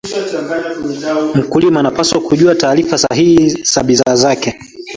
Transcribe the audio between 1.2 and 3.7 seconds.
Mkulima anapaswa kujua taarifa sahihi